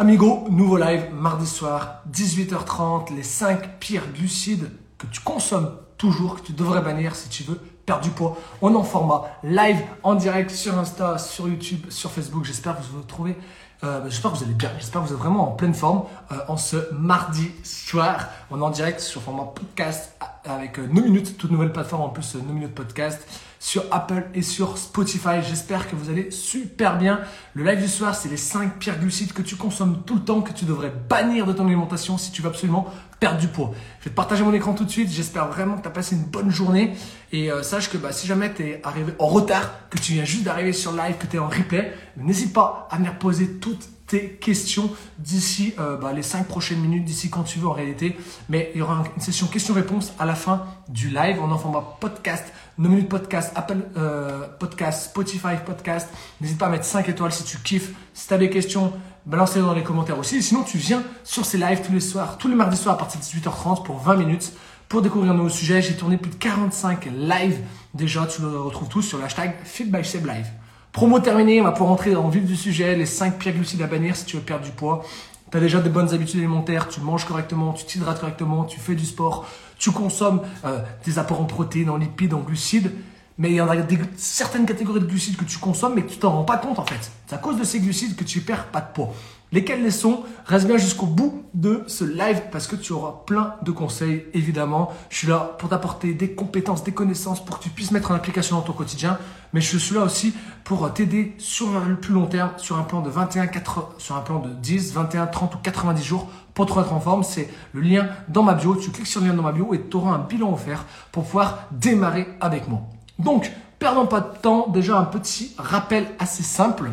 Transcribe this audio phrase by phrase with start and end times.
[0.00, 6.46] amigo, nouveau live mardi soir, 18h30, les 5 pires glucides que tu consommes toujours, que
[6.46, 8.38] tu devrais bannir si tu veux perdre du poids.
[8.62, 12.46] On est en format live, en direct sur Insta, sur YouTube, sur Facebook.
[12.46, 13.36] J'espère que vous vous trouvez,
[13.84, 16.36] euh, j'espère que vous allez bien, j'espère que vous êtes vraiment en pleine forme euh,
[16.48, 18.28] en ce mardi soir.
[18.50, 22.36] On est en direct sur format podcast avec euh, minutes, toute nouvelle plateforme en plus,
[22.36, 23.28] nos minutes podcast
[23.60, 25.42] sur Apple et sur Spotify.
[25.46, 27.20] J'espère que vous allez super bien.
[27.54, 30.40] Le live du soir, c'est les 5 pires glucides que tu consommes tout le temps,
[30.40, 33.72] que tu devrais bannir de ton alimentation si tu veux absolument perdre du poids.
[34.00, 35.10] Je vais te partager mon écran tout de suite.
[35.10, 36.94] J'espère vraiment que tu as passé une bonne journée.
[37.32, 40.24] Et euh, sache que bah, si jamais tu es arrivé en retard, que tu viens
[40.24, 43.86] juste d'arriver sur live, que tu es en replay, n'hésite pas à venir poser toutes
[44.18, 48.16] questions d'ici euh, bah, les 5 prochaines minutes, d'ici quand tu veux en réalité.
[48.48, 51.38] Mais il y aura une session questions-réponses à la fin du live.
[51.40, 52.44] On en format podcast,
[52.78, 56.08] nos minutes podcast, Apple euh, podcast, Spotify podcast.
[56.40, 57.92] N'hésite pas à mettre 5 étoiles si tu kiffes.
[58.14, 58.92] Si tu as des questions,
[59.26, 60.42] balance-les dans les commentaires aussi.
[60.42, 63.20] sinon, tu viens sur ces lives tous les soirs, tous les mardis soirs à partir
[63.20, 64.52] de 18h30 pour 20 minutes
[64.88, 65.80] pour découvrir un nouveau sujet.
[65.80, 67.60] J'ai tourné plus de 45 lives
[67.94, 68.26] déjà.
[68.26, 70.46] Tu le retrouves tous sur l'hashtag FitBySebLive.
[70.92, 73.80] Promo terminé, on va pouvoir rentrer dans le vif du sujet, les 5 pires glucides
[73.80, 75.04] à bannir si tu veux perdre du poids.
[75.50, 78.96] Tu as déjà des bonnes habitudes alimentaires, tu manges correctement, tu t'hydrates correctement, tu fais
[78.96, 79.46] du sport,
[79.78, 82.90] tu consommes euh, des apports en protéines, en lipides, en glucides.
[83.38, 83.76] Mais il y en a
[84.16, 86.84] certaines catégories de glucides que tu consommes mais que tu t'en rends pas compte en
[86.84, 87.10] fait.
[87.26, 89.14] C'est à cause de ces glucides que tu perds pas de poids.
[89.52, 93.54] Lesquels les sont Reste bien jusqu'au bout de ce live parce que tu auras plein
[93.62, 94.92] de conseils, évidemment.
[95.10, 98.14] Je suis là pour t'apporter des compétences, des connaissances pour que tu puisses mettre en
[98.14, 99.18] application dans ton quotidien.
[99.52, 100.34] Mais je suis là aussi
[100.64, 104.20] pour t'aider sur le plus long terme, sur un plan de 21, 4, sur un
[104.20, 107.22] plan de 10, 21, 30 ou 90 jours pour te remettre en forme.
[107.22, 108.74] C'est le lien dans ma bio.
[108.76, 111.24] Tu cliques sur le lien dans ma bio et tu auras un bilan offert pour
[111.24, 112.82] pouvoir démarrer avec moi.
[113.18, 114.68] Donc, perdons pas de temps.
[114.68, 116.90] Déjà, un petit rappel assez simple.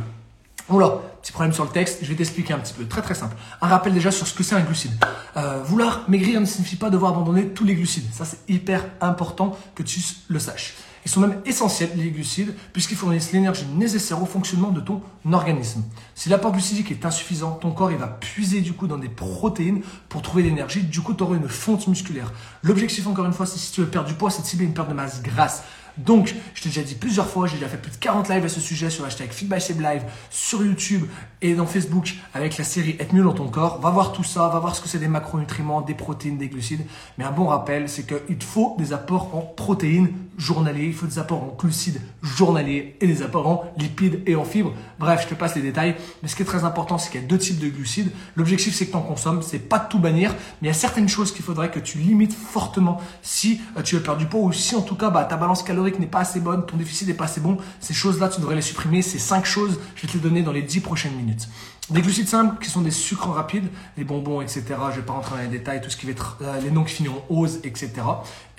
[0.70, 2.86] Oula, petit problème sur le texte, je vais t'expliquer un petit peu.
[2.86, 3.36] Très très simple.
[3.62, 4.92] Un rappel déjà sur ce que c'est un glucide.
[5.38, 8.14] Euh, vouloir maigrir ne signifie pas devoir abandonner tous les glucides.
[8.14, 10.74] Ça c'est hyper important que tu le saches.
[11.06, 15.02] Ils sont même essentiels, les glucides, puisqu'ils fournissent l'énergie nécessaire au fonctionnement de ton
[15.32, 15.86] organisme.
[16.16, 19.84] Si l'apport glucidique est insuffisant, ton corps il va puiser du coup dans des protéines
[20.10, 20.82] pour trouver l'énergie.
[20.82, 22.34] Du coup, tu auras une fonte musculaire.
[22.62, 24.74] L'objectif, encore une fois, c'est si tu veux perdre du poids, c'est de cibler une
[24.74, 25.64] perte de masse grasse.
[25.98, 28.50] Donc, je t'ai déjà dit plusieurs fois, j'ai déjà fait plus de 40 lives à
[28.50, 29.32] ce sujet sur hashtag
[29.80, 31.04] Live sur YouTube
[31.42, 33.80] et dans Facebook avec la série Être mieux dans ton corps.
[33.80, 36.86] Va voir tout ça, va voir ce que c'est des macronutriments, des protéines, des glucides.
[37.18, 41.20] Mais un bon rappel, c'est qu'il faut des apports en protéines journaliers, il faut des
[41.20, 44.74] apports en glucides journaliers et des apports en lipides et en fibres.
[45.00, 45.96] Bref, je te passe les détails.
[46.22, 48.12] Mais ce qui est très important, c'est qu'il y a deux types de glucides.
[48.36, 49.42] L'objectif, c'est que tu en consommes.
[49.42, 50.32] C'est pas de tout bannir,
[50.62, 53.96] mais il y a certaines choses qu'il faudrait que tu limites fortement si euh, tu
[53.96, 56.20] veux perdre du poids ou si en tout cas bah, ta balance calorique n'est pas
[56.20, 59.02] assez bonne, ton déficit n'est pas assez bon, ces choses-là, tu devrais les supprimer.
[59.02, 61.48] Ces cinq choses, je vais te les donner dans les dix prochaines minutes.
[61.90, 64.66] Des glucides simples qui sont des sucres rapides, les bonbons, etc.
[64.92, 66.84] Je vais pas rentrer dans les détails, tout ce qui va être euh, les noms
[66.84, 67.94] qui finissent en ose, etc.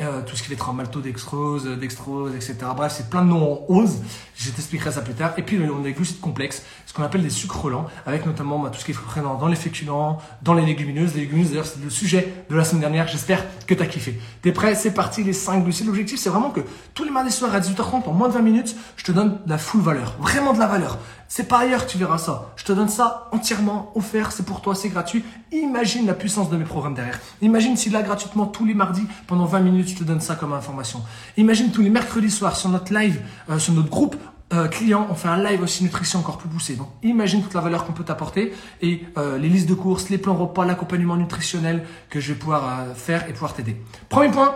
[0.00, 2.56] Euh, tout ce qui va être en maltodextrose, dextrose, etc.
[2.74, 3.98] Bref, c'est plein de noms en ose.
[4.34, 5.34] Je t'expliquerai ça plus tard.
[5.36, 8.60] Et puis on a des glucides complexes, ce qu'on appelle des sucres lents, avec notamment
[8.60, 11.12] bah, tout ce qui est présent dans les féculents, dans les légumineuses.
[11.14, 13.08] Les légumineuses, d'ailleurs, c'est le sujet de la semaine dernière.
[13.08, 14.18] J'espère que tu as kiffé.
[14.40, 14.74] T'es prêt?
[14.74, 15.86] C'est parti, les 5 glucides.
[15.86, 16.60] L'objectif, c'est vraiment que
[16.94, 19.50] tous les mardis soirs à 18h30, en moins de 20 minutes, je te donne de
[19.50, 20.16] la full valeur.
[20.18, 20.96] Vraiment de la valeur.
[21.28, 22.52] C'est par ailleurs que tu verras ça.
[22.56, 25.22] Je te donne ça entièrement offert, c'est pour toi, c'est gratuit.
[25.52, 27.20] Imagine la puissance de mes programmes derrière.
[27.42, 30.54] Imagine si là, gratuitement, tous les mardis, pendant 20 minutes, je te donne ça comme
[30.54, 31.02] information.
[31.36, 34.16] Imagine tous les mercredis soirs sur notre live, euh, sur notre groupe
[34.54, 36.74] euh, client, on fait un live aussi nutrition encore plus poussé.
[36.74, 40.16] Donc imagine toute la valeur qu'on peut t'apporter et euh, les listes de courses, les
[40.16, 43.76] plans repas, l'accompagnement nutritionnel que je vais pouvoir faire et pouvoir t'aider.
[44.08, 44.54] Premier point,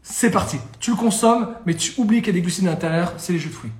[0.00, 0.56] c'est parti.
[0.80, 3.38] Tu le consommes, mais tu oublies qu'il y a des glucides à l'intérieur, c'est les
[3.38, 3.72] jus de fruits.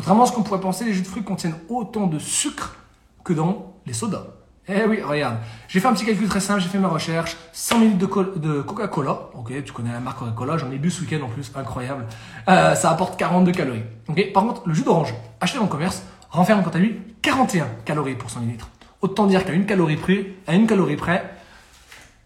[0.00, 2.74] Contrairement à ce qu'on pourrait penser, les jus de fruits contiennent autant de sucre
[3.22, 4.24] que dans les sodas.
[4.66, 5.36] Eh oui, regarde.
[5.68, 7.36] J'ai fait un petit calcul très simple, j'ai fait ma recherche.
[7.52, 7.98] 100 ml
[8.40, 9.28] de, Coca-Cola.
[9.34, 12.06] Ok, tu connais la marque Coca-Cola, j'en ai bu ce week-end en plus, incroyable.
[12.48, 13.82] Euh, ça apporte 42 calories.
[14.08, 17.66] Ok, par contre, le jus d'orange, acheté dans le commerce, renferme quant à lui 41
[17.84, 18.56] calories pour 100 ml.
[19.02, 21.30] Autant dire qu'à une calorie près, à une calorie près,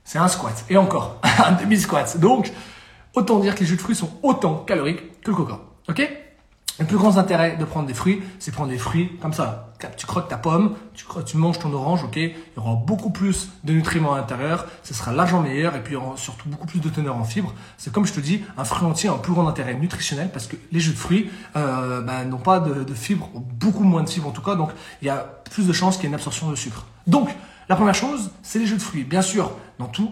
[0.04, 0.64] c'est un squat.
[0.70, 2.20] Et encore, un demi-squat.
[2.20, 2.52] Donc,
[3.14, 5.58] autant dire que les jus de fruits sont autant caloriques que le coca.
[5.88, 6.23] Ok?
[6.78, 9.72] Le plus grand intérêt de prendre des fruits, c'est prendre des fruits comme ça.
[9.96, 12.16] Tu croques ta pomme, tu, manges ton orange, ok?
[12.16, 15.92] Il y aura beaucoup plus de nutriments à l'intérieur, ce sera largement meilleur et puis
[15.92, 17.52] il y aura surtout beaucoup plus de teneur en fibres.
[17.76, 20.46] C'est comme je te dis, un fruit entier a un plus grand intérêt nutritionnel parce
[20.46, 24.28] que les jus de fruits euh, bah, n'ont pas de fibres, beaucoup moins de fibres
[24.28, 24.70] en tout cas, donc
[25.02, 25.18] il y a
[25.50, 26.86] plus de chances qu'il y ait une absorption de sucre.
[27.06, 27.28] Donc,
[27.68, 29.04] La première chose, c'est les jus de fruits.
[29.04, 30.10] Bien sûr, dans tout,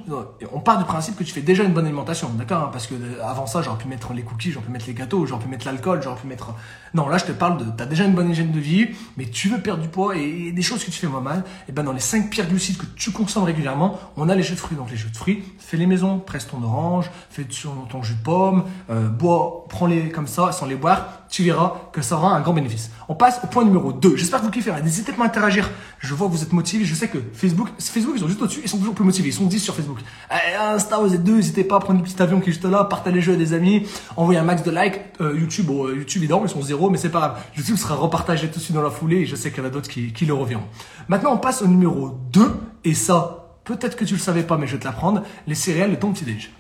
[0.53, 2.95] on part du principe que tu fais déjà une bonne alimentation, d'accord hein, Parce que
[2.95, 5.49] euh, avant ça, j'aurais pu mettre les cookies, j'aurais pu mettre les gâteaux, j'aurais pu
[5.49, 6.55] mettre l'alcool, j'aurais pu mettre.
[6.95, 9.49] Non, là, je te parle de, t'as déjà une bonne hygiène de vie, mais tu
[9.49, 11.45] veux perdre du poids et, des choses que tu fais moins mal.
[11.69, 14.55] Et ben dans les 5 pires glucides que tu consommes régulièrement, on a les jus
[14.55, 14.77] de fruits.
[14.77, 17.45] Donc les jus de fruits, fais les maisons, presse ton orange, fais
[17.91, 22.03] ton, jus de pomme, euh, bois, prends-les comme ça, sans les boire tu verras que
[22.03, 22.91] ça aura un grand bénéfice.
[23.09, 24.17] On passe au point numéro 2.
[24.17, 24.71] J'espère que vous kiffez.
[24.85, 25.71] N'hésitez pas à interagir.
[25.99, 26.85] Je vois que vous êtes motivés.
[26.85, 28.61] Je sais que Facebook, Facebook, ils sont juste au-dessus.
[28.63, 29.31] Ils sont toujours plus motivés.
[29.31, 29.99] Ils sont 10 sur Facebook.
[30.31, 31.37] Eh, Insta, vous êtes deux.
[31.37, 32.85] N'hésitez pas à prendre le petit avion qui est juste là.
[32.85, 33.87] Partagez le jeu à des amis.
[34.17, 35.01] Envoyez un max de likes.
[35.21, 37.43] Euh, YouTube, euh, YouTube, évidemment, ils sont zéro, mais c'est pas grave.
[37.57, 39.69] YouTube sera repartagé tout de suite dans la foulée et je sais qu'il y en
[39.69, 40.67] a d'autres qui, le reviendront.
[41.09, 42.51] Maintenant, on passe au numéro 2.
[42.85, 45.23] Et ça, peut-être que tu le savais pas, mais je vais te l'apprendre.
[45.47, 46.51] Les céréales de ton petit déj.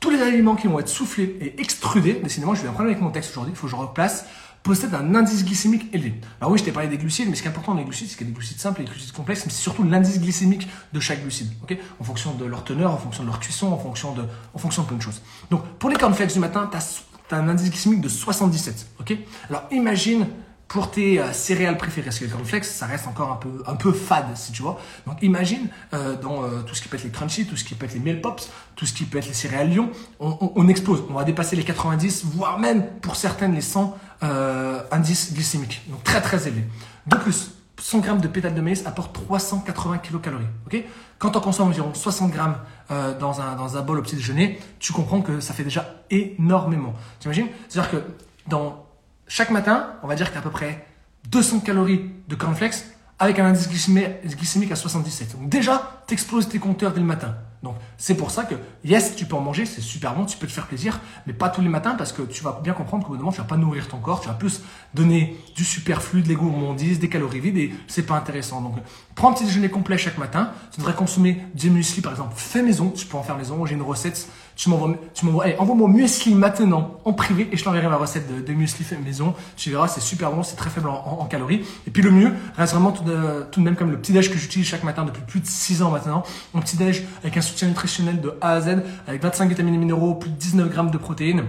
[0.00, 3.10] Tous les aliments qui vont être soufflés et extrudés, décidément, je vais problème avec mon
[3.10, 4.26] texte aujourd'hui, il faut que je replace
[4.64, 6.14] possède un indice glycémique élevé.
[6.40, 8.08] Alors oui, je t'ai parlé des glucides, mais ce qui est important dans les glucides,
[8.08, 10.18] c'est qu'il y a des glucides simples et des glucides complexes, mais c'est surtout l'indice
[10.18, 11.76] glycémique de chaque glucide, ok?
[12.00, 14.24] En fonction de leur teneur, en fonction de leur cuisson, en fonction de,
[14.54, 15.20] en fonction de plein de choses.
[15.50, 19.18] Donc, pour les cornflakes du matin, tu as, un indice glycémique de 77, ok?
[19.50, 20.26] Alors, imagine
[20.66, 24.34] pour tes euh, céréales préférées, parce que les cornflakes, ça reste encore un peu, fade,
[24.34, 24.80] si tu vois.
[25.06, 27.74] Donc imagine, euh, dans euh, tout ce qui peut être les crunchy, tout ce qui
[27.74, 29.90] peut être les meal pops, tout ce qui peut être les céréales Lyon,
[30.20, 31.04] on, on, on explose.
[31.10, 35.82] On va dépasser les 90, voire même pour certaines les 100 indices glycémiques.
[35.88, 36.64] Donc très très élevé.
[37.06, 40.46] De plus, 100 grammes de pétales de maïs apportent 380 kilocalories.
[40.66, 40.82] Ok?
[41.18, 42.56] Quand on consomme environ 60 grammes
[42.88, 46.94] dans, un, dans un bol au petit déjeuner, tu comprends que ça fait déjà énormément.
[47.20, 48.04] T'imagines C'est-à-dire que
[48.46, 48.86] dans
[49.26, 50.86] chaque matin, on va dire qu'il y a à peu près
[51.30, 52.84] 200 calories de cornflakes
[53.18, 55.38] avec un indice glycémique à 77.
[55.38, 57.36] Donc déjà, tu exploses tes compteurs dès le matin.
[57.64, 60.46] Donc c'est pour ça que, yes, tu peux en manger, c'est super bon, tu peux
[60.46, 63.10] te faire plaisir, mais pas tous les matins parce que tu vas bien comprendre qu'au
[63.10, 64.62] bout d'un moment, tu vas pas nourrir ton corps, tu vas plus
[64.92, 68.60] donner du superflu, de gourmandises, des calories vides et c'est pas intéressant.
[68.60, 68.76] Donc
[69.14, 72.62] prends un petit déjeuner complet chaque matin, tu devrais consommer du muesli par exemple, fais
[72.62, 76.34] maison, tu peux en faire maison, j'ai une recette, tu m'envoies, tu m'envoies, envoie-moi muesli
[76.34, 79.88] maintenant en privé et je t'enverrai ma recette de, de, muesli fait maison, tu verras,
[79.88, 81.64] c'est super bon, c'est très faible en, calories.
[81.86, 84.30] Et puis le mieux reste vraiment tout de, tout de même comme le petit déj
[84.30, 86.22] que j'utilise chaque matin depuis plus de 6 ans maintenant,
[86.52, 89.78] mon petit déj avec un soutien nutritionnel de A à Z, avec 25 vitamines et
[89.78, 91.44] minéraux, plus de 19 grammes de protéines.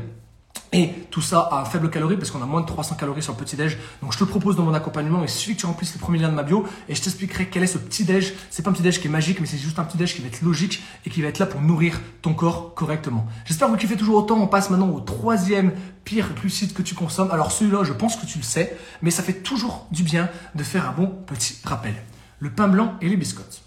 [0.72, 3.38] Et tout ça à faible calorie parce qu'on a moins de 300 calories sur le
[3.38, 3.78] petit déj.
[4.02, 5.22] Donc je te le propose dans mon accompagnement.
[5.24, 7.64] Il suffit que tu remplisses le premier lien de ma bio et je t'expliquerai quel
[7.64, 8.34] est ce petit déj.
[8.50, 10.22] C'est pas un petit déj qui est magique, mais c'est juste un petit déj qui
[10.22, 13.26] va être logique et qui va être là pour nourrir ton corps correctement.
[13.46, 14.38] J'espère que vous kiffez toujours autant.
[14.38, 15.72] On passe maintenant au troisième
[16.04, 17.32] pire glucide que tu consommes.
[17.32, 20.64] Alors celui-là, je pense que tu le sais, mais ça fait toujours du bien de
[20.64, 21.96] faire un bon petit rappel.
[22.40, 23.65] Le pain blanc et les biscottes.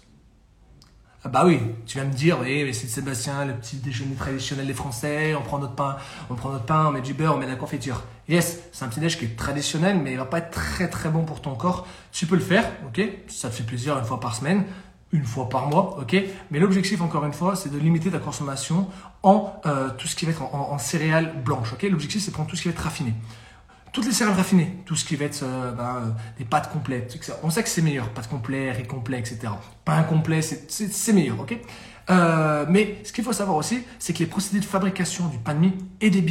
[1.21, 4.65] Ah bah oui, tu vas me dire, oui, mais c'est Sébastien, le petit déjeuner traditionnel
[4.65, 5.97] des Français, on prend notre pain,
[6.29, 8.03] on prend notre pain, on met du beurre, on met de la confiture.
[8.29, 11.09] Yes, c'est un petit déj qui est traditionnel, mais il va pas être très très
[11.09, 11.85] bon pour ton corps.
[12.13, 14.63] Tu peux le faire, ok Ça te fait plaisir une fois par semaine,
[15.11, 16.15] une fois par mois, ok
[16.51, 18.87] Mais l'objectif, encore une fois, c'est de limiter ta consommation
[19.21, 22.35] en euh, tout ce qui va être en, en céréales blanches, ok L'objectif, c'est de
[22.35, 23.13] prendre tout ce qui va être raffiné
[23.91, 27.17] toutes les céréales raffinées, tout ce qui va être euh, ben, euh, des pâtes complètes,
[27.43, 29.39] on sait que c'est meilleur, pâtes complètes, riz complet, etc.
[29.85, 31.57] Pain complet, c'est meilleur, ok?
[32.09, 35.53] Euh, Mais ce qu'il faut savoir aussi, c'est que les procédés de fabrication du pain
[35.53, 36.21] de mie et des,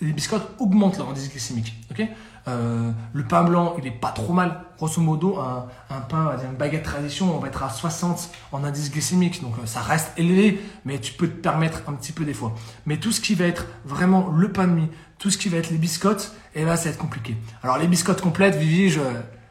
[0.00, 2.06] biscottes augmentent leur indice glycémique, ok?
[2.46, 4.60] Le pain blanc, il est pas trop mal.
[4.76, 8.90] Grosso modo, un, un pain, une baguette tradition, on va être à 60 en indice
[8.90, 9.40] glycémique.
[9.40, 12.54] Donc ça reste élevé, mais tu peux te permettre un petit peu des fois.
[12.84, 14.88] Mais tout ce qui va être vraiment le pain de mie,
[15.18, 17.36] tout ce qui va être les biscottes, et là, ça va être compliqué.
[17.62, 19.00] Alors les biscottes complètes, Vivi, je,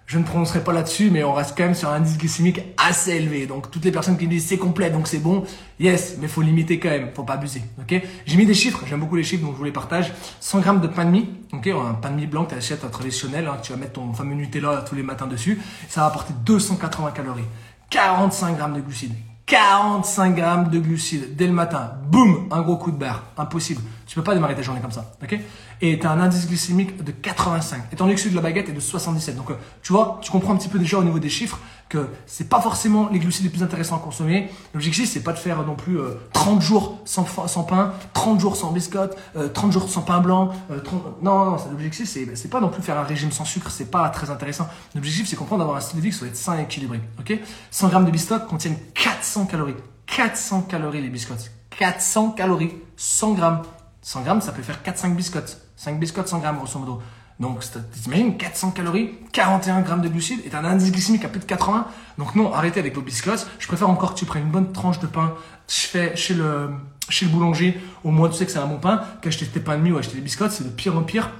[0.05, 3.11] je ne prononcerai pas là-dessus, mais on reste quand même sur un indice glycémique assez
[3.11, 3.47] élevé.
[3.47, 5.43] Donc toutes les personnes qui me disent c'est complet, donc c'est bon,
[5.79, 7.61] yes, mais faut limiter quand même, faut pas abuser.
[7.79, 8.01] Ok?
[8.25, 10.13] J'ai mis des chiffres, j'aime beaucoup les chiffres, donc je vous les partage.
[10.39, 12.89] 100 grammes de pain de mie, ok, un pain de mie blanc que tu achètes
[12.91, 16.33] traditionnel, hein, tu vas mettre ton fameux Nutella tous les matins dessus, ça va apporter
[16.45, 17.43] 280 calories,
[17.89, 19.15] 45 grammes de glucides.
[19.45, 21.91] 45 grammes de glucides dès le matin.
[22.07, 23.23] Boum, un gros coup de barre.
[23.37, 23.81] Impossible.
[24.05, 25.13] Tu peux pas démarrer ta journée comme ça.
[25.23, 25.39] ok?
[25.81, 27.83] Et tu as un indice glycémique de 85.
[27.91, 29.35] Étant donné que celui de la baguette est de 77.
[29.35, 32.07] Donc, euh, tu vois, tu comprends un petit peu déjà au niveau des chiffres que
[32.25, 34.49] c'est pas forcément les glucides les plus intéressants à consommer.
[34.73, 35.97] L'objectif, c'est pas de faire non plus
[36.33, 37.23] 30 euh, jours sans,
[37.63, 39.15] pain, 30 jours sans biscotte,
[39.53, 40.51] 30 euh, jours sans pain blanc.
[40.83, 41.21] 30...
[41.21, 44.29] Non, non, l'objectif, c'est, pas non plus faire un régime sans sucre, c'est pas très
[44.29, 44.67] intéressant.
[44.95, 46.99] L'objectif, c'est comprendre d'avoir un style de vie qui soit sain et équilibré.
[47.19, 47.37] Ok?
[47.71, 49.75] 100 grammes de biscottes contiennent 400 calories.
[50.07, 51.51] 400 calories les biscottes.
[51.77, 52.73] 400 calories.
[52.97, 53.61] 100 grammes.
[54.03, 55.57] 100 grammes, ça peut faire 4-5 biscottes.
[55.75, 57.01] 5 biscottes 100 grammes, grosso modo.
[57.39, 57.63] Donc,
[58.03, 61.45] t'imagines 400 calories, 41 grammes de glucides et t'as un indice glycémique à plus de
[61.45, 61.87] 80.
[62.19, 63.47] Donc non, arrêtez avec vos biscottes.
[63.57, 65.33] Je préfère encore que tu prennes une bonne tranche de pain
[65.67, 66.71] fais chez le,
[67.09, 67.79] chez le boulanger.
[68.03, 69.01] Au moins, tu sais que c'est un bon pain.
[69.21, 71.31] Qu'acheter tes pains de mie ou acheter des biscottes, c'est de pire en pire.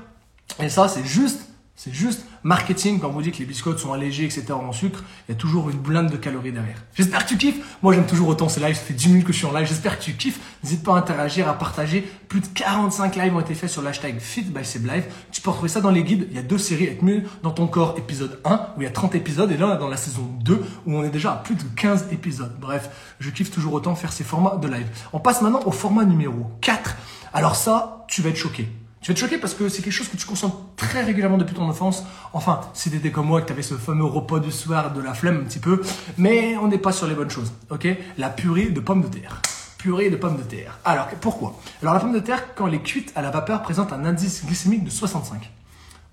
[0.60, 1.42] Et ça, c'est juste
[1.76, 4.54] C'est juste marketing quand vous dit que les biscottes sont allégés, etc.
[4.54, 5.04] en sucre.
[5.28, 6.78] Il y a toujours une blinde de calories derrière.
[6.94, 7.58] J'espère que tu kiffes.
[7.82, 8.76] Moi, j'aime toujours autant ces lives.
[8.76, 9.68] Ça fait 10 minutes que je suis en live.
[9.68, 10.40] J'espère que tu kiffes.
[10.64, 12.08] N'hésite pas à interagir, à partager.
[12.30, 15.06] Plus de 45 lives ont été faits sur l'hashtag Fit by Live.
[15.32, 16.28] Tu peux retrouver ça dans les guides.
[16.30, 16.86] Il y a deux séries.
[16.86, 19.52] Être mieux dans ton corps, épisode 1, où il y a 30 épisodes.
[19.52, 21.64] Et là, on est dans la saison 2, où on est déjà à plus de
[21.76, 22.56] 15 épisodes.
[22.62, 22.90] Bref,
[23.20, 24.88] je kiffe toujours autant faire ces formats de live.
[25.12, 26.96] On passe maintenant au format numéro 4.
[27.34, 28.70] Alors ça, tu vas être choqué.
[29.04, 31.54] Tu vas te choquer parce que c'est quelque chose que tu consommes très régulièrement depuis
[31.54, 32.06] ton enfance.
[32.32, 35.02] Enfin, si tu étais comme moi, que tu avais ce fameux repas du soir de
[35.02, 35.82] la flemme un petit peu,
[36.18, 37.86] mais on n'est pas sur les bonnes choses, ok?
[38.18, 39.42] La purée de pommes de terre.
[39.78, 40.80] Purée de pommes de terre.
[40.86, 41.60] Alors, pourquoi?
[41.82, 44.46] Alors, la pomme de terre, quand elle est cuite à la vapeur, présente un indice
[44.46, 45.52] glycémique de 65.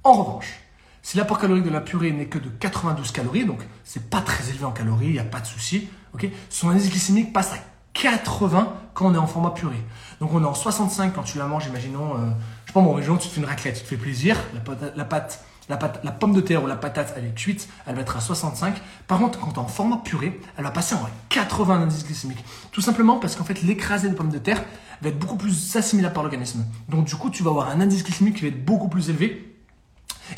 [0.03, 0.59] En revanche,
[1.03, 4.49] si l'apport calorique de la purée n'est que de 92 calories, donc c'est pas très
[4.51, 6.27] élevé en calories, il n'y a pas de souci, ok?
[6.49, 7.59] Son indice glycémique passe à
[7.95, 9.83] 80 quand on est en format purée.
[10.21, 12.31] Donc on est en 65 quand tu la manges, imaginons, euh,
[12.75, 15.77] bon, tu te fais une raclette, tu te fais plaisir, la pâte, la pâte, la
[15.77, 18.21] pâte, la pomme de terre ou la patate, elle est cuite, elle va être à
[18.21, 18.75] 65.
[19.07, 22.45] Par contre, quand tu es en format purée, elle va passer en 80 d'indice glycémique.
[22.73, 24.63] Tout simplement parce qu'en fait, l'écrasé de pomme de terre
[25.01, 26.65] va être beaucoup plus assimilable par l'organisme.
[26.89, 29.57] Donc du coup, tu vas avoir un indice glycémique qui va être beaucoup plus élevé.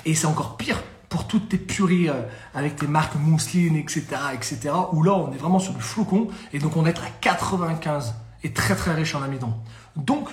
[0.05, 2.23] Et c'est encore pire pour toutes tes purées euh,
[2.55, 6.59] avec tes marques mousseline, etc., etc., où là, on est vraiment sur du flocon, et
[6.59, 9.53] donc on est à 95, et très très riche en amidon.
[9.95, 10.31] Donc,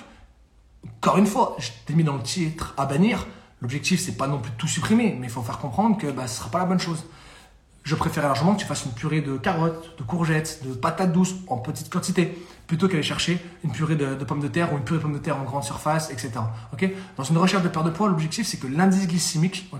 [1.02, 3.26] encore une fois, je t'ai mis dans le titre à bannir,
[3.62, 6.26] l'objectif, c'est pas non plus de tout supprimer, mais il faut faire comprendre que bah,
[6.26, 7.04] ce sera pas la bonne chose
[7.82, 11.34] je préfère largement que tu fasses une purée de carottes, de courgettes, de patates douces
[11.48, 14.98] en petite quantité, plutôt qu'aller chercher une purée de, pommes de terre ou une purée
[14.98, 16.30] de pommes de terre en grande surface, etc.
[17.16, 19.70] Dans une recherche de perte de poids, l'objectif c'est que l'indice glycémique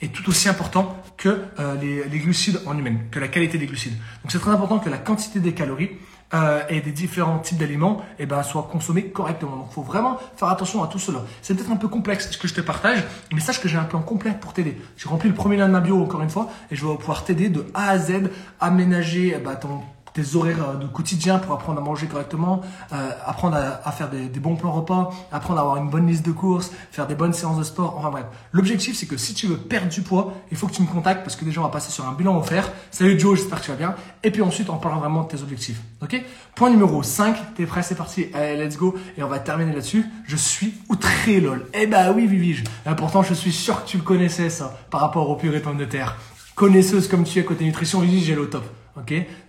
[0.00, 3.66] est tout aussi important que euh, les, les, glucides en humaine, que la qualité des
[3.66, 3.96] glucides.
[4.22, 5.90] Donc c'est très important que la quantité des calories
[6.34, 9.56] euh, et des différents types d'aliments eh ben, soient consommés correctement.
[9.56, 11.20] Donc il faut vraiment faire attention à tout cela.
[11.42, 13.84] C'est peut-être un peu complexe ce que je te partage, mais sache que j'ai un
[13.84, 14.76] plan complet pour t'aider.
[14.96, 17.24] J'ai rempli le premier lien de ma bio encore une fois et je vais pouvoir
[17.24, 19.80] t'aider de A à Z, aménager eh ben, ton
[20.14, 22.60] tes horaires euh, de quotidien pour apprendre à manger correctement,
[22.92, 26.32] euh, apprendre à, faire des, bons plans repas, apprendre à avoir une bonne liste de
[26.32, 27.96] courses, faire des bonnes séances de sport.
[27.98, 30.82] Enfin bref, l'objectif c'est que si tu veux perdre du poids, il faut que tu
[30.82, 32.70] me contactes parce que déjà on va passer sur un bilan offert.
[32.90, 33.94] Salut Joe, j'espère que tu vas bien.
[34.22, 35.80] Et puis ensuite on parlera vraiment de tes objectifs.
[36.02, 36.22] Ok?
[36.54, 38.26] Point numéro 5, t'es prêt, c'est parti.
[38.34, 38.94] Allez, let's go.
[39.16, 40.04] Et on va terminer là-dessus.
[40.26, 41.66] Je suis outré lol.
[41.74, 42.64] Eh bah oui, Vivige.
[42.96, 45.78] Pourtant je suis sûr que tu le connaissais ça par rapport au purée de pommes
[45.78, 46.16] de terre.
[46.54, 48.64] Connaisseuse comme tu es côté nutrition, j'ai le top.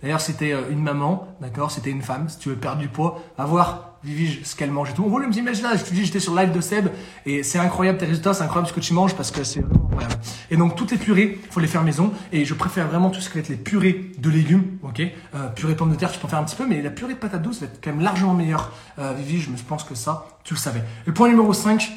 [0.02, 2.28] D'ailleurs, c'était euh, une maman, d'accord C'était une femme.
[2.28, 5.02] Si tu veux perdre du poids, va voir Vivige ce qu'elle mange et tout.
[5.02, 5.76] On voit le petit là.
[5.76, 6.88] Je te dis, j'étais sur live de Seb
[7.24, 9.86] et c'est incroyable tes résultats, c'est incroyable ce que tu manges parce que c'est vraiment
[9.86, 10.16] incroyable.
[10.50, 13.30] Et donc toutes les purées, faut les faire maison et je préfère vraiment tout ce
[13.30, 15.00] qui va être les purées de légumes, ok
[15.34, 17.14] euh, Purée pommes de terre, tu peux en faire un petit peu, mais la purée
[17.14, 18.72] de patates douces va être quand même largement meilleure.
[18.98, 20.82] Euh, Vivige, je pense que ça, tu le savais.
[21.06, 21.90] Le point numéro 5,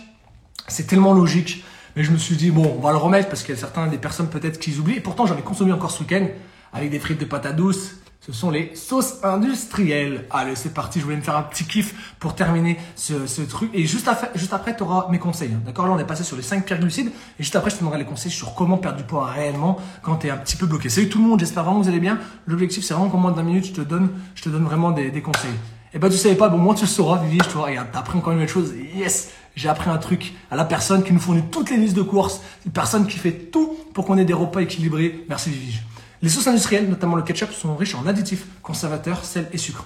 [0.70, 1.66] c'est tellement logique.
[1.98, 3.90] Mais je me suis dit, bon, on va le remettre parce qu'il y a certaines
[3.90, 4.98] des personnes peut-être qui oublient.
[4.98, 6.28] Et pourtant, j'en ai consommé encore ce week-end
[6.74, 7.98] avec des frites de patates douces.
[8.28, 10.26] Ce sont les sauces industrielles.
[10.32, 11.00] Allez, c'est parti.
[11.00, 13.70] Je voulais me faire un petit kiff pour terminer ce, ce truc.
[13.74, 15.52] Et juste, juste après, tu auras mes conseils.
[15.54, 15.62] Hein.
[15.66, 15.88] D'accord?
[15.88, 17.08] Là, on est passé sur les 5 pires glucides.
[17.40, 20.18] Et juste après, je te donnerai les conseils sur comment perdre du poids réellement quand
[20.18, 20.90] tu es un petit peu bloqué.
[20.90, 21.40] Salut tout le monde.
[21.40, 22.20] J'espère vraiment que vous allez bien.
[22.48, 24.92] L'objectif, c'est vraiment qu'en moins de 20 minutes, je te donne, je te donne vraiment
[24.92, 25.52] des, des conseils.
[25.52, 27.40] Et eh ben, tu savais pas, bon, moi, tu le sauras, Vivi.
[27.42, 28.74] Je te vois, regarde, t'as appris encore une autre chose.
[28.94, 29.30] Yes!
[29.56, 32.42] J'ai appris un truc à la personne qui nous fournit toutes les listes de courses.
[32.66, 35.24] Une personne qui fait tout pour qu'on ait des repas équilibrés.
[35.30, 35.80] Merci, Vivi.
[36.22, 39.86] Les sauces industrielles, notamment le ketchup, sont riches en additifs, conservateurs, sel et sucre.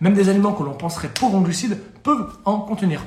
[0.00, 3.02] Même des aliments que l'on penserait pauvres en glucides peuvent en contenir.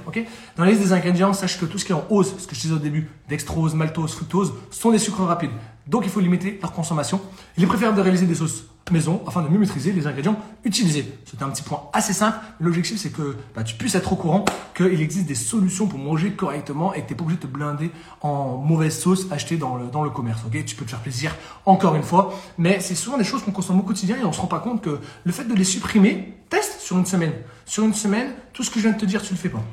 [0.57, 2.55] Dans la liste des ingrédients, sache que tout ce qui est en hausse, ce que
[2.55, 5.51] je disais au début, dextrose, maltose, fructose, sont des sucres rapides.
[5.87, 7.21] Donc il faut limiter leur consommation.
[7.57, 11.05] Il est préférable de réaliser des sauces maison afin de mieux maîtriser les ingrédients utilisés.
[11.25, 12.37] C'est un petit point assez simple.
[12.59, 16.31] L'objectif, c'est que bah, tu puisses être au courant qu'il existe des solutions pour manger
[16.31, 19.75] correctement et que tu n'es pas obligé de te blinder en mauvaise sauce achetée dans
[19.75, 20.41] le, dans le commerce.
[20.65, 23.79] Tu peux te faire plaisir encore une fois, mais c'est souvent des choses qu'on consomme
[23.79, 26.37] au quotidien et on ne se rend pas compte que le fait de les supprimer,
[26.49, 27.33] teste sur une semaine.
[27.65, 29.63] Sur une semaine, tout ce que je viens de te dire, tu le fais pas.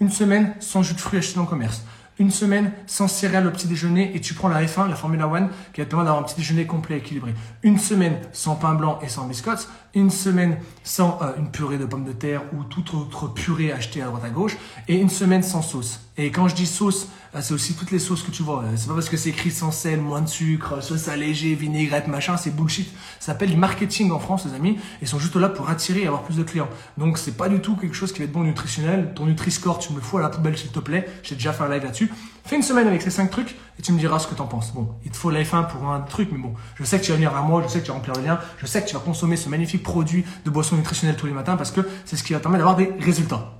[0.00, 1.82] Une semaine sans jus de fruits acheté dans le commerce
[2.18, 5.48] une semaine sans céréales au petit déjeuner et tu prends la F1, la Formula One,
[5.72, 7.34] qui va te permettre d'avoir un petit déjeuner complet équilibré.
[7.62, 9.68] Une semaine sans pain blanc et sans biscottes.
[9.94, 14.02] Une semaine sans euh, une purée de pommes de terre ou toute autre purée achetée
[14.02, 14.56] à droite à gauche.
[14.88, 16.07] Et une semaine sans sauce.
[16.20, 17.06] Et quand je dis sauce,
[17.36, 18.64] euh, c'est aussi toutes les sauces que tu vois.
[18.64, 22.08] Euh, c'est pas parce que c'est écrit sans sel, moins de sucre, sauce allégée, vinaigrette,
[22.08, 22.88] machin, c'est bullshit.
[23.20, 24.78] Ça s'appelle du marketing en France, les amis.
[25.00, 26.68] Ils sont juste là pour attirer et avoir plus de clients.
[26.96, 29.12] Donc c'est pas du tout quelque chose qui va être bon nutritionnel.
[29.14, 31.08] Ton Nutri-Score, tu me le fous à la poubelle s'il te plaît.
[31.22, 32.10] J'ai déjà fait un live là-dessus.
[32.44, 34.72] Fais une semaine avec ces cinq trucs et tu me diras ce que t'en penses.
[34.72, 37.10] Bon, il te faut la 1 pour un truc, mais bon, je sais que tu
[37.10, 38.88] vas venir à moi, je sais que tu vas remplir le lien, je sais que
[38.88, 42.16] tu vas consommer ce magnifique produit de boisson nutritionnelle tous les matins parce que c'est
[42.16, 43.52] ce qui va te permettre d'avoir des résultats.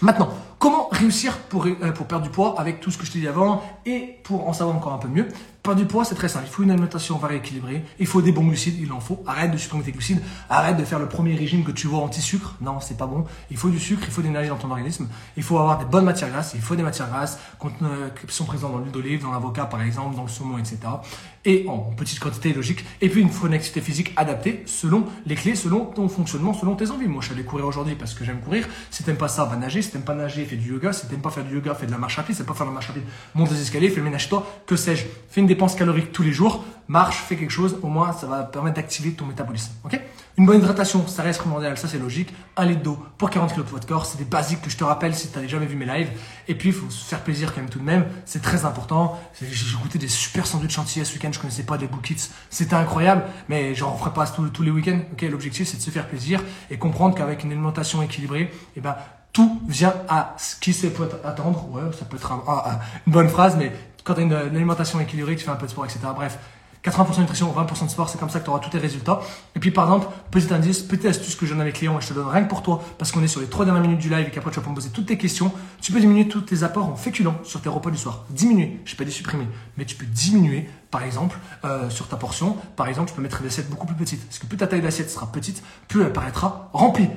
[0.00, 0.28] Maintenant,
[0.98, 3.62] réussir pour, euh, pour perdre du poids avec tout ce que je t'ai dit avant
[3.86, 5.28] et pour en savoir encore un peu mieux.
[5.74, 6.46] Du poids, c'est très simple.
[6.48, 7.84] Il faut une alimentation variée équilibrée.
[7.98, 9.22] Il faut des bons glucides, il en faut.
[9.26, 10.22] Arrête de supprimer tes glucides.
[10.48, 12.54] Arrête de faire le premier régime que tu vois anti-sucre.
[12.60, 13.24] Non, c'est pas bon.
[13.50, 15.08] Il faut du sucre, il faut de l'énergie dans ton organisme.
[15.36, 16.52] Il faut avoir des bonnes matières grasses.
[16.54, 17.38] Il faut des matières grasses
[17.82, 20.78] euh, qui sont présentes dans l'huile d'olive, dans l'avocat par exemple, dans le saumon, etc.
[21.44, 22.84] Et en petite quantité logique.
[23.00, 26.90] Et puis faut une activité physique adaptée selon les clés, selon ton fonctionnement, selon tes
[26.90, 27.06] envies.
[27.06, 28.66] Moi, je suis allé courir aujourd'hui parce que j'aime courir.
[28.90, 29.82] Si t'aimes pas ça, va nager.
[29.82, 30.92] Si t'aimes pas nager, fais du yoga.
[30.92, 32.34] Si t'aimes pas faire du yoga, fais de la marche rapide.
[32.34, 34.46] Si t'aimes pas faire de la marche rapide, monte des escaliers, fais le ménage toi.
[34.66, 35.06] Que sais-je?
[35.28, 36.64] Fais une dépense calorique tous les jours.
[36.86, 37.76] Marche, fais quelque chose.
[37.82, 39.72] Au moins, ça va permettre d'activer ton métabolisme.
[39.84, 40.00] Ok?
[40.38, 41.76] Une bonne hydratation, ça reste primordial.
[41.76, 42.32] Ça, c'est logique.
[42.56, 44.06] Un litre d'eau pour 40 kg de poids corps.
[44.06, 46.10] C'est des basiques que je te rappelle si tu n'as jamais vu mes lives.
[46.46, 48.06] Et puis, il faut se faire plaisir quand même tout de même.
[48.24, 49.18] C'est très important.
[49.42, 51.30] J'ai goûté des super sandwichs chantiers ce week-end.
[51.32, 52.30] Je connaissais pas des Bookits.
[52.50, 53.24] C'était incroyable.
[53.48, 55.00] Mais j'en ferai pas tous, tous les week-ends.
[55.12, 55.22] Ok?
[55.28, 58.94] L'objectif, c'est de se faire plaisir et comprendre qu'avec une alimentation équilibrée, eh ben,
[59.38, 61.68] tout vient à ce qui se peut attendre.
[61.70, 62.32] Ouais, ça peut être
[63.06, 63.70] une bonne phrase, mais
[64.02, 66.00] quand tu as une, alimentation équilibrée, tu fais un peu de sport, etc.
[66.12, 66.40] Bref,
[66.84, 69.20] 80% de nutrition, 20% de sport, c'est comme ça que tu auras tous tes résultats.
[69.54, 72.02] Et puis par exemple, petit indice, petite astuce que je donne à mes clients et
[72.02, 74.00] je te donne rien que pour toi, parce qu'on est sur les 3 dernières minutes
[74.00, 76.26] du live et qu'après tu vas pouvoir me poser toutes tes questions, tu peux diminuer
[76.26, 78.24] tous tes apports en féculents sur tes repas du soir.
[78.30, 82.16] Diminuer, je ne pas dit supprimer, mais tu peux diminuer par exemple euh, sur ta
[82.16, 82.56] portion.
[82.76, 84.24] Par exemple, tu peux mettre une assiette beaucoup plus petite.
[84.24, 87.08] Parce que plus ta taille d'assiette sera petite, plus elle paraîtra remplie.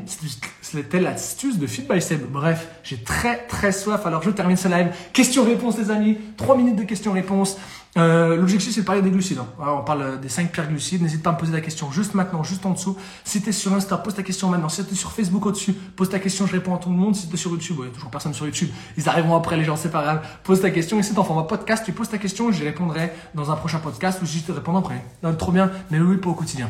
[0.61, 2.21] C'était l'astuce de Fit by Seb.
[2.29, 4.05] Bref, j'ai très très soif.
[4.05, 4.91] Alors je termine ce live.
[5.13, 6.17] Question-réponse les amis.
[6.37, 7.57] 3 minutes de questions-réponses.
[7.97, 9.39] Euh, L'objectif, c'est de parler des glucides.
[9.39, 9.47] Hein.
[9.59, 11.01] on parle des 5 pires glucides.
[11.01, 12.97] N'hésite pas à me poser la question juste maintenant, juste en dessous.
[13.25, 14.69] Si tu es sur Insta, pose ta question maintenant.
[14.69, 17.15] Si tu es sur Facebook au-dessus, pose ta question, je réponds à tout le monde.
[17.15, 18.69] Si tu es sur YouTube, il n'y a toujours personne sur YouTube.
[18.97, 20.21] Ils arriveront après, les gens, c'est pas grave.
[20.43, 20.99] Pose ta question.
[20.99, 23.80] Et si tu en format podcast, tu poses ta question, je répondrai dans un prochain
[23.80, 25.03] podcast ou juste te répondre après.
[25.24, 26.70] Non, trop bien, mais oui, pas au quotidien.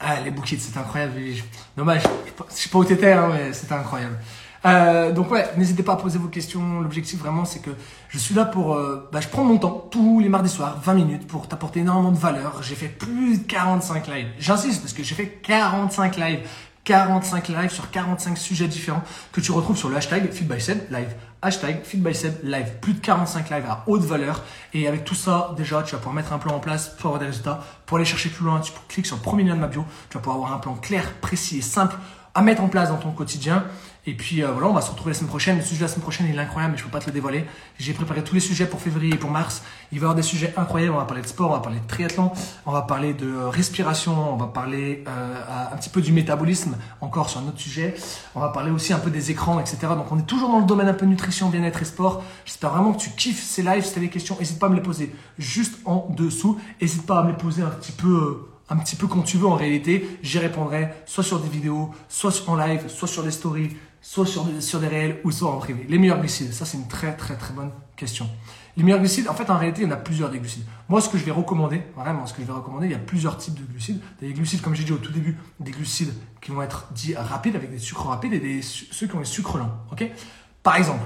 [0.00, 1.14] Ah, les bouquets, c'est incroyable.
[1.76, 2.02] Dommage,
[2.50, 4.18] je sais pas où t'étais, hein, mais c'était incroyable.
[4.64, 6.80] Euh, donc ouais, n'hésitez pas à poser vos questions.
[6.80, 7.70] L'objectif vraiment, c'est que
[8.08, 8.74] je suis là pour...
[8.74, 12.10] Euh, bah, je prends mon temps tous les mardis soirs, 20 minutes, pour t'apporter énormément
[12.10, 12.62] de valeur.
[12.62, 14.28] J'ai fait plus de 45 lives.
[14.38, 16.40] J'insiste parce que j'ai fait 45 lives.
[16.84, 21.14] 45 lives sur 45 sujets différents que tu retrouves sur le hashtag FeedBySeb Live.
[21.40, 22.72] Hashtag FeedBySeb Live.
[22.80, 24.42] Plus de 45 lives à haute valeur.
[24.74, 27.20] Et avec tout ça, déjà, tu vas pouvoir mettre un plan en place pour avoir
[27.20, 27.62] des résultats.
[27.86, 29.84] Pour aller chercher plus loin, tu cliques sur le premier lien de ma bio.
[30.10, 31.96] Tu vas pouvoir avoir un plan clair, précis et simple
[32.34, 33.64] à mettre en place dans ton quotidien.
[34.04, 35.56] Et puis euh, voilà, on va se retrouver la semaine prochaine.
[35.58, 37.12] Le sujet de la semaine prochaine il est incroyable, mais je peux pas te le
[37.12, 37.44] dévoiler.
[37.78, 39.62] J'ai préparé tous les sujets pour février et pour mars.
[39.92, 40.94] Il va y avoir des sujets incroyables.
[40.94, 42.32] On va parler de sport, on va parler de triathlon,
[42.66, 47.30] on va parler de respiration, on va parler euh, un petit peu du métabolisme, encore
[47.30, 47.94] sur un autre sujet.
[48.34, 49.78] On va parler aussi un peu des écrans, etc.
[49.90, 52.24] Donc on est toujours dans le domaine un peu nutrition, bien-être et sport.
[52.44, 53.84] J'espère vraiment que tu kiffes ces lives.
[53.84, 56.58] Si tu as des questions, n'hésite pas à me les poser juste en dessous.
[56.80, 58.51] N'hésite pas à me les poser un petit peu.
[58.68, 62.32] Un petit peu quand tu veux en réalité, j'y répondrai soit sur des vidéos, soit
[62.48, 65.86] en live, soit sur des stories, soit sur, sur des réels ou soit en privé.
[65.88, 68.28] Les meilleurs glucides, ça c'est une très très très bonne question.
[68.76, 70.64] Les meilleurs glucides, en fait en réalité il y en a plusieurs des glucides.
[70.88, 72.98] Moi ce que je vais recommander, vraiment ce que je vais recommander, il y a
[72.98, 74.00] plusieurs types de glucides.
[74.20, 77.56] Des glucides comme j'ai dit au tout début, des glucides qui vont être dits rapides
[77.56, 79.72] avec des sucres rapides et des, ceux qui ont des sucres lents.
[80.62, 81.04] Par exemple,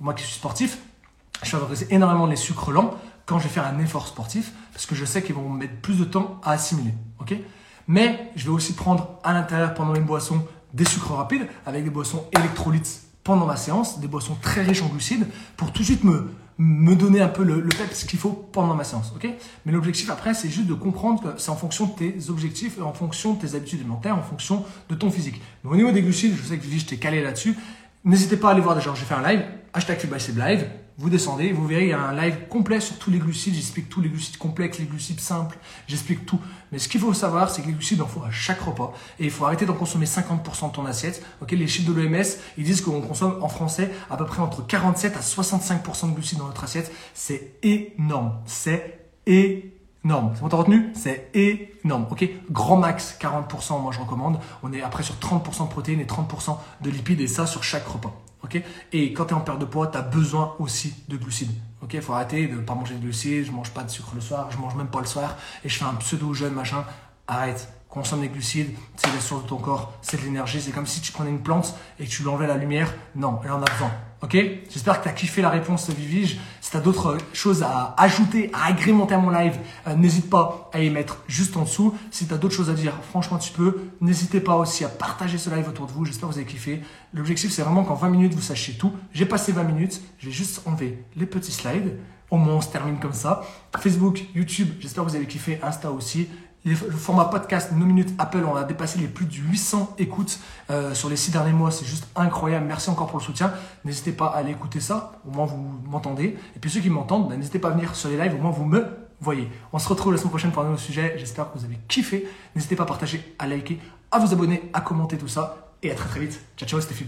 [0.00, 0.78] moi qui suis sportif,
[1.42, 2.94] je favorise énormément les sucres lents
[3.28, 5.98] quand je vais faire un effort sportif parce que je sais qu'ils vont mettre plus
[5.98, 6.94] de temps à assimiler.
[7.20, 7.34] ok?
[7.86, 11.90] Mais je vais aussi prendre à l'intérieur pendant une boisson des sucres rapides avec des
[11.90, 15.26] boissons électrolytes pendant ma séance, des boissons très riches en glucides
[15.58, 18.74] pour tout de suite me, me donner un peu le, le ce qu'il faut pendant
[18.74, 19.12] ma séance.
[19.14, 19.28] ok?
[19.66, 22.94] Mais l'objectif après, c'est juste de comprendre que c'est en fonction de tes objectifs, en
[22.94, 25.42] fonction de tes habitudes alimentaires, en fonction de ton physique.
[25.64, 27.58] Mais au niveau des glucides, je sais que je t'ai calé là-dessus.
[28.04, 29.98] N'hésitez pas à aller voir déjà, j'ai fait un live, hashtag
[30.34, 30.66] Live,
[31.00, 33.54] vous descendez, vous verrez, il y a un live complet sur tous les glucides.
[33.54, 35.56] J'explique tous les glucides complexes, les glucides simples.
[35.86, 36.40] J'explique tout.
[36.72, 38.92] Mais ce qu'il faut savoir, c'est que les glucides, en faut à chaque repas.
[39.20, 41.24] Et il faut arrêter d'en consommer 50% de ton assiette.
[41.40, 42.24] Ok, les chiffres de l'OMS,
[42.56, 46.38] ils disent qu'on consomme en français à peu près entre 47 à 65% de glucides
[46.38, 46.92] dans notre assiette.
[47.14, 48.32] C'est énorme.
[48.46, 50.32] C'est énorme.
[50.34, 50.90] C'est bon, t'as retenu?
[50.94, 52.08] C'est énorme.
[52.10, 54.40] Ok, grand max 40%, moi je recommande.
[54.64, 57.86] On est après sur 30% de protéines et 30% de lipides et ça sur chaque
[57.86, 58.20] repas.
[58.92, 61.50] Et quand tu es en perte de poids, tu as besoin aussi de glucides.
[61.92, 64.20] Il faut arrêter de ne pas manger de glucides, je mange pas de sucre le
[64.20, 66.84] soir, je mange même pas le soir et je fais un pseudo jeûne machin.
[67.26, 70.86] Arrête, consomme des glucides, c'est la source de ton corps, c'est de l'énergie, c'est comme
[70.86, 72.92] si tu prenais une plante et tu lui enlevais la lumière.
[73.14, 73.90] Non, elle en a besoin.
[74.20, 74.36] Ok?
[74.68, 76.40] J'espère que tu as kiffé la réponse Vivige.
[76.60, 80.68] Si tu as d'autres choses à ajouter, à agrémenter à mon live, euh, n'hésite pas
[80.72, 81.94] à y mettre juste en dessous.
[82.10, 83.82] Si tu as d'autres choses à dire, franchement tu peux.
[84.00, 86.04] N'hésitez pas aussi à partager ce live autour de vous.
[86.04, 86.82] J'espère que vous avez kiffé.
[87.14, 88.92] L'objectif c'est vraiment qu'en 20 minutes vous sachiez tout.
[89.12, 91.96] J'ai passé 20 minutes, j'ai juste enlevé les petits slides.
[92.30, 93.42] Au moins on se termine comme ça.
[93.78, 95.60] Facebook, YouTube, j'espère que vous avez kiffé.
[95.62, 96.28] Insta aussi
[96.68, 100.38] le format podcast, nos minutes Apple, on a dépassé les plus de 800 écoutes
[100.70, 101.70] euh, sur les six derniers mois.
[101.70, 102.66] C'est juste incroyable.
[102.66, 103.52] Merci encore pour le soutien.
[103.84, 105.12] N'hésitez pas à aller écouter ça.
[105.26, 106.36] Au moins, vous m'entendez.
[106.56, 108.34] Et puis ceux qui m'entendent, ben, n'hésitez pas à venir sur les lives.
[108.34, 108.84] Au moins, vous me
[109.20, 109.48] voyez.
[109.72, 111.14] On se retrouve la semaine prochaine pour un nouveau sujet.
[111.18, 112.28] J'espère que vous avez kiffé.
[112.54, 113.78] N'hésitez pas à partager, à liker,
[114.10, 115.72] à vous abonner, à commenter tout ça.
[115.82, 116.40] Et à très très vite.
[116.56, 117.06] Ciao, ciao, c'était Phil